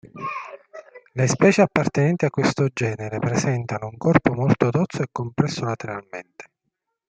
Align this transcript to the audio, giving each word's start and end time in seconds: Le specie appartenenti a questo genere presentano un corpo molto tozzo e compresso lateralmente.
Le 1.13 1.27
specie 1.27 1.61
appartenenti 1.61 2.25
a 2.25 2.31
questo 2.31 2.69
genere 2.73 3.19
presentano 3.19 3.85
un 3.85 3.97
corpo 3.97 4.33
molto 4.33 4.71
tozzo 4.71 5.03
e 5.03 5.09
compresso 5.11 5.63
lateralmente. 5.63 6.45